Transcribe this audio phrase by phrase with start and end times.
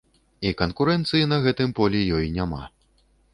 [0.51, 2.63] І канкурэнцыі на гэтым полі ёй няма.